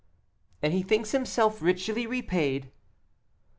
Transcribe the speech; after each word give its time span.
"And 0.63 0.73
he 0.73 0.81
thinks 0.81 1.11
himself 1.11 1.61
richly 1.61 2.07
repaid." 2.07 2.71